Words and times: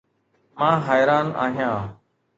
مان 0.59 0.77
حيران 0.87 1.27
آهيان 1.43 1.97